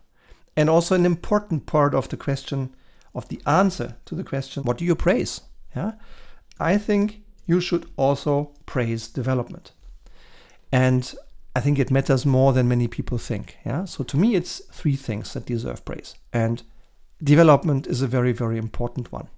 And 0.57 0.69
also 0.69 0.95
an 0.95 1.07
important 1.07 1.67
part 1.67 1.95
of 1.95 2.09
the 2.09 2.17
question, 2.17 2.75
of 3.15 3.29
the 3.29 3.41
answer 3.47 3.97
to 4.05 4.15
the 4.15 4.25
question, 4.25 4.63
what 4.65 4.79
do 4.79 4.85
you 4.85 4.95
praise? 4.95 5.41
Yeah? 5.75 5.93
I 6.61 6.79
think 6.79 7.23
you 7.47 7.61
should 7.61 7.87
also 7.97 8.53
praise 8.67 9.09
development. 9.09 9.73
And 10.71 11.15
I 11.55 11.61
think 11.61 11.79
it 11.79 11.91
matters 11.91 12.25
more 12.25 12.53
than 12.53 12.69
many 12.69 12.89
people 12.89 13.19
think. 13.19 13.59
Yeah. 13.65 13.85
So 13.85 14.05
to 14.05 14.17
me, 14.17 14.35
it's 14.35 14.61
three 14.73 14.97
things 14.97 15.33
that 15.35 15.45
deserve 15.47 15.85
praise. 15.85 16.15
And 16.33 16.63
development 17.23 17.87
is 17.87 18.01
a 18.01 18.07
very, 18.07 18.33
very 18.33 18.59
important 18.59 19.13
one. 19.13 19.29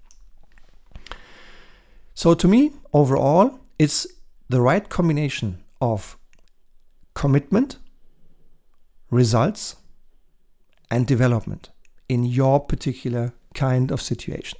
So 2.14 2.34
to 2.34 2.46
me, 2.46 2.72
overall, 2.92 3.58
it's 3.78 4.06
the 4.48 4.60
right 4.60 4.88
combination 4.88 5.64
of 5.80 6.16
commitment, 7.14 7.78
results, 9.10 9.76
and 10.90 11.06
development 11.06 11.70
in 12.08 12.24
your 12.24 12.60
particular 12.60 13.32
kind 13.54 13.90
of 13.90 14.02
situation. 14.02 14.58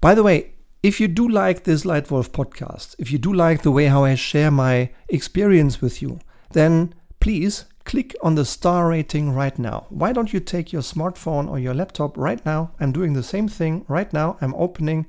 By 0.00 0.14
the 0.14 0.22
way, 0.22 0.52
if 0.82 1.00
you 1.00 1.08
do 1.08 1.28
like 1.28 1.64
this 1.64 1.84
Lightwolf 1.84 2.30
podcast, 2.30 2.94
if 2.98 3.10
you 3.10 3.18
do 3.18 3.32
like 3.32 3.62
the 3.62 3.72
way 3.72 3.86
how 3.86 4.04
I 4.04 4.14
share 4.14 4.50
my 4.50 4.90
experience 5.08 5.82
with 5.82 6.00
you, 6.00 6.20
then 6.52 6.94
please 7.20 7.64
click 7.84 8.14
on 8.22 8.36
the 8.36 8.44
star 8.44 8.88
rating 8.88 9.32
right 9.32 9.58
now. 9.58 9.86
Why 9.88 10.12
don't 10.12 10.32
you 10.32 10.40
take 10.40 10.72
your 10.72 10.82
smartphone 10.82 11.50
or 11.50 11.58
your 11.58 11.74
laptop 11.74 12.16
right 12.16 12.44
now? 12.46 12.72
I'm 12.78 12.92
doing 12.92 13.14
the 13.14 13.22
same 13.22 13.48
thing 13.48 13.84
right 13.88 14.12
now. 14.12 14.36
I'm 14.40 14.54
opening 14.54 15.06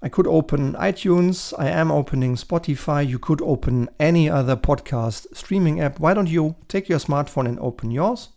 I 0.00 0.08
could 0.08 0.28
open 0.28 0.74
iTunes, 0.74 1.52
I 1.58 1.68
am 1.70 1.90
opening 1.90 2.36
Spotify, 2.36 3.06
you 3.06 3.18
could 3.18 3.42
open 3.42 3.88
any 3.98 4.30
other 4.30 4.54
podcast 4.54 5.26
streaming 5.34 5.80
app. 5.80 5.98
Why 5.98 6.14
don't 6.14 6.28
you 6.28 6.54
take 6.68 6.88
your 6.88 7.00
smartphone 7.00 7.48
and 7.48 7.58
open 7.58 7.90
yours? 7.90 8.28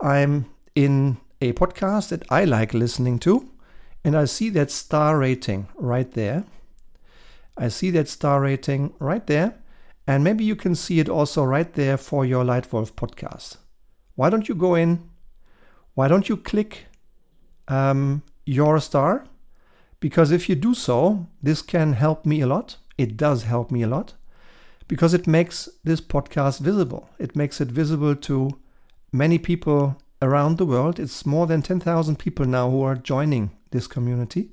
I'm 0.00 0.46
in 0.76 1.18
a 1.40 1.52
podcast 1.52 2.10
that 2.10 2.22
I 2.30 2.44
like 2.44 2.74
listening 2.74 3.18
to, 3.20 3.50
and 4.04 4.16
I 4.16 4.26
see 4.26 4.50
that 4.50 4.70
star 4.70 5.18
rating 5.18 5.66
right 5.76 6.10
there. 6.12 6.44
I 7.56 7.66
see 7.66 7.90
that 7.90 8.08
star 8.08 8.40
rating 8.40 8.94
right 9.00 9.26
there, 9.26 9.58
and 10.06 10.22
maybe 10.22 10.44
you 10.44 10.54
can 10.54 10.76
see 10.76 11.00
it 11.00 11.08
also 11.08 11.42
right 11.42 11.72
there 11.72 11.96
for 11.96 12.24
your 12.24 12.44
Lightwolf 12.44 12.92
podcast. 12.92 13.56
Why 14.14 14.30
don't 14.30 14.48
you 14.48 14.54
go 14.54 14.76
in? 14.76 15.10
Why 15.94 16.06
don't 16.06 16.28
you 16.28 16.36
click 16.36 16.86
um, 17.66 18.22
your 18.46 18.78
star? 18.78 19.26
Because 20.02 20.32
if 20.32 20.48
you 20.48 20.56
do 20.56 20.74
so, 20.74 21.28
this 21.40 21.62
can 21.62 21.92
help 21.92 22.26
me 22.26 22.40
a 22.40 22.46
lot. 22.48 22.76
It 22.98 23.16
does 23.16 23.44
help 23.44 23.70
me 23.70 23.82
a 23.82 23.86
lot 23.86 24.14
because 24.88 25.14
it 25.14 25.28
makes 25.28 25.68
this 25.84 26.00
podcast 26.00 26.58
visible. 26.58 27.08
It 27.20 27.36
makes 27.36 27.60
it 27.60 27.68
visible 27.68 28.16
to 28.16 28.50
many 29.12 29.38
people 29.38 29.96
around 30.20 30.58
the 30.58 30.66
world. 30.66 30.98
It's 30.98 31.24
more 31.24 31.46
than 31.46 31.62
10,000 31.62 32.18
people 32.18 32.46
now 32.46 32.68
who 32.68 32.82
are 32.82 32.96
joining 32.96 33.52
this 33.70 33.86
community. 33.86 34.50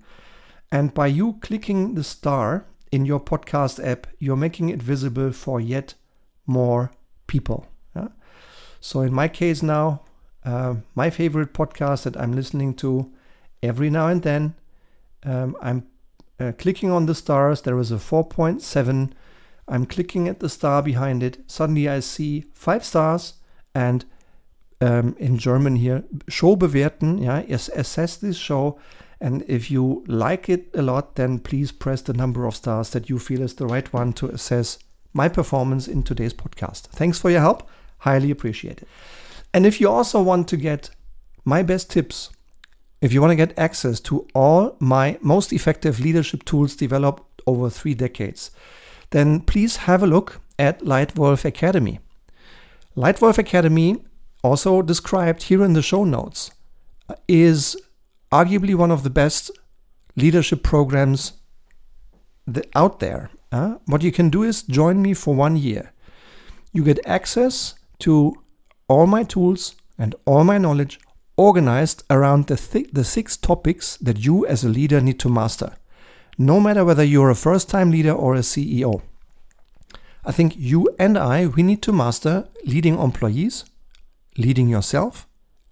And 0.71 0.93
by 0.93 1.07
you 1.07 1.39
clicking 1.41 1.95
the 1.95 2.03
star 2.03 2.67
in 2.91 3.05
your 3.05 3.19
podcast 3.19 3.83
app, 3.83 4.05
you're 4.19 4.35
making 4.35 4.69
it 4.69 4.83
visible 4.83 5.31
for 5.31 5.59
yet 5.59 5.95
more 6.45 6.91
people. 7.25 7.65
Yeah? 7.95 8.09
So, 8.79 9.01
in 9.01 9.11
my 9.11 9.27
case 9.27 9.63
now, 9.63 10.03
uh, 10.45 10.75
my 10.93 11.09
favorite 11.09 11.53
podcast 11.53 12.03
that 12.03 12.15
I'm 12.17 12.33
listening 12.33 12.75
to 12.75 13.11
every 13.63 13.89
now 13.89 14.09
and 14.09 14.21
then 14.21 14.53
um, 15.23 15.55
I'm 15.61 15.87
uh, 16.39 16.53
clicking 16.57 16.91
on 16.91 17.05
the 17.05 17.15
stars. 17.15 17.61
There 17.61 17.79
is 17.79 17.91
a 17.91 17.95
4.7. 17.95 19.11
I'm 19.67 19.85
clicking 19.85 20.27
at 20.27 20.39
the 20.39 20.49
star 20.49 20.81
behind 20.81 21.21
it. 21.21 21.39
Suddenly 21.47 21.87
I 21.87 21.99
see 21.99 22.45
five 22.53 22.83
stars 22.83 23.33
and 23.75 24.05
um, 24.81 25.15
in 25.19 25.37
German 25.37 25.75
here, 25.75 26.03
Show 26.27 26.55
bewerten. 26.55 27.21
Yeah, 27.21 27.39
assess 27.49 28.15
this 28.17 28.37
show. 28.37 28.79
And 29.21 29.43
if 29.47 29.69
you 29.69 30.05
like 30.07 30.47
it 30.47 30.69
a 30.73 30.81
lot, 30.81 31.15
then 31.15 31.39
please 31.39 31.71
press 31.71 32.01
the 32.01 32.13
number 32.13 32.45
of 32.45 32.55
stars 32.55 32.91
that 32.91 33.09
you 33.09 33.19
feel 33.19 33.41
is 33.41 33.55
the 33.55 33.67
right 33.67 33.91
one 33.91 34.13
to 34.13 34.27
assess 34.27 34.79
my 35.11 35.27
performance 35.27 35.87
in 35.87 36.03
today's 36.03 36.33
podcast. 36.33 36.83
Thanks 36.83 37.19
for 37.19 37.29
your 37.29 37.41
help. 37.41 37.67
Highly 37.99 38.31
appreciate 38.31 38.81
it. 38.81 38.87
And 39.53 39.65
if 39.65 39.81
you 39.81 39.89
also 39.89 40.21
want 40.21 40.47
to 40.49 40.57
get 40.57 40.91
my 41.43 41.63
best 41.63 41.89
tips 41.89 42.29
if 43.01 43.13
you 43.13 43.21
want 43.21 43.31
to 43.31 43.35
get 43.35 43.57
access 43.57 43.99
to 44.01 44.27
all 44.33 44.75
my 44.79 45.17
most 45.21 45.53
effective 45.53 45.99
leadership 45.99 46.43
tools 46.43 46.75
developed 46.75 47.41
over 47.47 47.69
three 47.69 47.93
decades, 47.93 48.51
then 49.11 49.39
please 49.39 49.77
have 49.77 50.03
a 50.03 50.07
look 50.07 50.41
at 50.57 50.81
Lightwolf 50.81 51.45
Academy. 51.45 51.99
Lightwolf 52.95 53.37
Academy, 53.37 54.03
also 54.43 54.81
described 54.81 55.43
here 55.43 55.63
in 55.63 55.73
the 55.73 55.81
show 55.81 56.03
notes, 56.03 56.51
is 57.27 57.75
arguably 58.31 58.75
one 58.75 58.91
of 58.91 59.03
the 59.03 59.09
best 59.09 59.49
leadership 60.15 60.61
programs 60.63 61.33
out 62.75 62.99
there. 62.99 63.31
What 63.85 64.03
you 64.03 64.11
can 64.11 64.29
do 64.29 64.43
is 64.43 64.63
join 64.63 65.01
me 65.01 65.13
for 65.13 65.33
one 65.33 65.55
year. 65.55 65.93
You 66.73 66.83
get 66.83 66.99
access 67.05 67.73
to 67.99 68.35
all 68.87 69.07
my 69.07 69.23
tools 69.23 69.75
and 69.97 70.13
all 70.25 70.43
my 70.43 70.57
knowledge 70.57 70.99
organized 71.39 72.03
around 72.09 72.47
the, 72.47 72.57
th- 72.57 72.89
the 72.91 73.05
six 73.05 73.37
topics 73.37 73.95
that 73.97 74.19
you 74.19 74.45
as 74.45 74.65
a 74.65 74.69
leader 74.69 74.99
need 74.99 75.17
to 75.17 75.29
master, 75.29 75.73
no 76.37 76.59
matter 76.59 76.83
whether 76.83 77.03
you're 77.03 77.29
a 77.29 77.35
first 77.35 77.69
time 77.69 77.89
leader 77.89 78.11
or 78.11 78.35
a 78.35 78.39
CEO. 78.39 79.01
I 80.25 80.33
think 80.33 80.53
you 80.57 80.93
and 80.99 81.17
I, 81.17 81.47
we 81.47 81.63
need 81.63 81.81
to 81.83 81.93
master 81.93 82.49
leading 82.65 82.99
employees, 82.99 83.63
leading 84.37 84.67
yourself, 84.67 85.27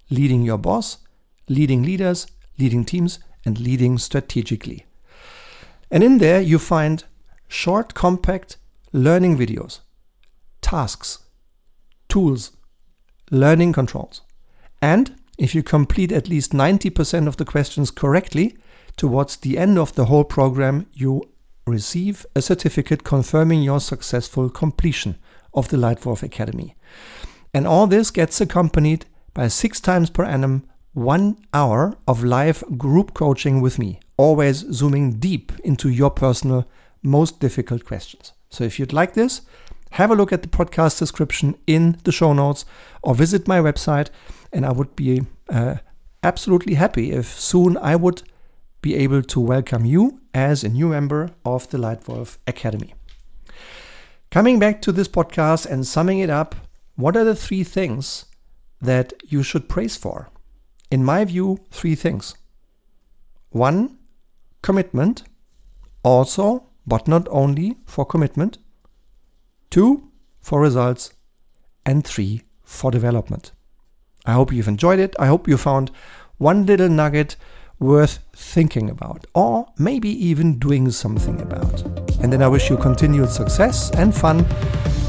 leading 0.09 0.41
your 0.43 0.57
boss, 0.57 0.99
leading 1.49 1.83
leaders, 1.83 2.27
leading 2.57 2.85
teams, 2.85 3.19
and 3.45 3.59
leading 3.59 3.97
strategically. 3.97 4.85
And 5.91 6.01
in 6.01 6.19
there, 6.19 6.39
you 6.39 6.59
find 6.59 7.03
short, 7.49 7.93
compact 7.93 8.55
learning 8.93 9.37
videos, 9.37 9.81
tasks, 10.61 11.19
tools, 12.07 12.51
learning 13.29 13.73
controls, 13.73 14.21
and 14.81 15.16
if 15.37 15.53
you 15.53 15.63
complete 15.63 16.11
at 16.11 16.27
least 16.27 16.51
90% 16.51 17.27
of 17.27 17.37
the 17.37 17.45
questions 17.45 17.91
correctly, 17.91 18.57
towards 18.95 19.37
the 19.37 19.57
end 19.57 19.77
of 19.77 19.93
the 19.93 20.05
whole 20.05 20.23
program, 20.23 20.87
you 20.93 21.23
receive 21.65 22.25
a 22.35 22.41
certificate 22.41 23.03
confirming 23.03 23.61
your 23.61 23.79
successful 23.79 24.49
completion 24.49 25.17
of 25.53 25.69
the 25.69 25.77
Lightwolf 25.77 26.23
Academy. 26.23 26.75
And 27.53 27.67
all 27.67 27.87
this 27.87 28.11
gets 28.11 28.41
accompanied 28.41 29.05
by 29.33 29.47
six 29.47 29.79
times 29.79 30.09
per 30.09 30.23
annum, 30.23 30.67
one 30.93 31.37
hour 31.53 31.97
of 32.07 32.23
live 32.23 32.63
group 32.77 33.13
coaching 33.13 33.61
with 33.61 33.77
me, 33.77 33.99
always 34.17 34.65
zooming 34.71 35.19
deep 35.19 35.51
into 35.63 35.89
your 35.89 36.09
personal, 36.09 36.67
most 37.03 37.39
difficult 37.39 37.85
questions. 37.85 38.33
So 38.49 38.63
if 38.63 38.79
you'd 38.79 38.93
like 38.93 39.13
this, 39.13 39.41
have 39.91 40.11
a 40.11 40.15
look 40.15 40.33
at 40.33 40.41
the 40.41 40.47
podcast 40.47 40.99
description 40.99 41.55
in 41.67 41.99
the 42.03 42.11
show 42.11 42.33
notes 42.33 42.65
or 43.03 43.15
visit 43.15 43.47
my 43.47 43.59
website 43.59 44.09
and 44.51 44.65
I 44.65 44.71
would 44.71 44.95
be 44.95 45.23
uh, 45.49 45.75
absolutely 46.23 46.75
happy 46.75 47.11
if 47.11 47.27
soon 47.27 47.77
I 47.77 47.95
would 47.95 48.23
be 48.81 48.95
able 48.95 49.21
to 49.23 49.39
welcome 49.39 49.85
you 49.85 50.21
as 50.33 50.63
a 50.63 50.69
new 50.69 50.89
member 50.89 51.29
of 51.43 51.69
the 51.69 51.77
Lightwolf 51.77 52.37
Academy. 52.47 52.93
Coming 54.29 54.59
back 54.59 54.81
to 54.81 54.91
this 54.91 55.07
podcast 55.07 55.65
and 55.65 55.85
summing 55.85 56.19
it 56.19 56.29
up, 56.29 56.55
what 56.95 57.15
are 57.15 57.23
the 57.23 57.35
three 57.35 57.63
things 57.63 58.25
that 58.81 59.13
you 59.25 59.43
should 59.43 59.69
praise 59.69 59.95
for? 59.95 60.29
In 60.91 61.03
my 61.03 61.25
view, 61.25 61.59
three 61.71 61.95
things. 61.95 62.35
One, 63.49 63.97
commitment, 64.61 65.23
also, 66.03 66.67
but 66.85 67.07
not 67.07 67.27
only 67.29 67.77
for 67.85 68.05
commitment. 68.05 68.57
Two, 69.69 70.11
for 70.39 70.61
results. 70.61 71.13
And 71.85 72.05
three, 72.05 72.43
for 72.63 72.91
development. 72.91 73.51
I 74.27 74.33
hope 74.33 74.51
you've 74.51 74.67
enjoyed 74.67 74.99
it. 74.99 75.15
I 75.17 75.27
hope 75.27 75.47
you 75.47 75.57
found 75.57 75.89
one 76.37 76.65
little 76.65 76.89
nugget 76.89 77.35
worth 77.79 78.19
thinking 78.33 78.89
about, 78.89 79.25
or 79.33 79.67
maybe 79.77 80.09
even 80.09 80.59
doing 80.59 80.91
something 80.91 81.39
about. 81.41 81.81
And 82.21 82.33
then 82.33 82.41
I 82.41 82.47
wish 82.47 82.69
you 82.69 82.77
continued 82.77 83.29
success 83.29 83.91
and 83.91 84.13
fun 84.13 84.45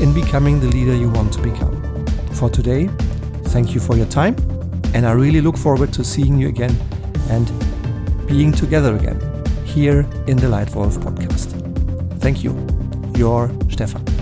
in 0.00 0.14
becoming 0.14 0.60
the 0.60 0.68
leader 0.68 0.94
you 0.94 1.10
want 1.10 1.32
to 1.34 1.42
become. 1.42 2.06
For 2.32 2.48
today, 2.48 2.88
thank 3.46 3.74
you 3.74 3.80
for 3.80 3.96
your 3.96 4.06
time, 4.06 4.36
and 4.94 5.06
I 5.06 5.12
really 5.12 5.40
look 5.40 5.56
forward 5.56 5.92
to 5.94 6.04
seeing 6.04 6.38
you 6.38 6.48
again 6.48 6.76
and 7.30 7.50
being 8.28 8.52
together 8.52 8.94
again 8.94 9.18
here 9.64 10.00
in 10.26 10.36
the 10.36 10.48
Light 10.48 10.68
Lightwolf 10.68 10.98
podcast. 10.98 11.54
Thank 12.20 12.44
you. 12.44 12.54
Your 13.16 13.50
Stefan. 13.70 14.17